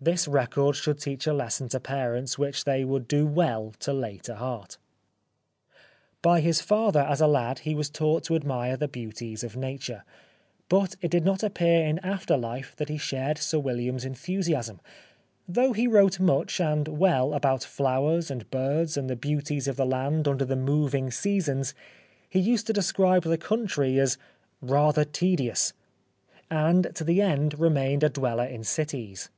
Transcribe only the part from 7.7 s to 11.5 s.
was taught to admire the beauties of Nature, but it did not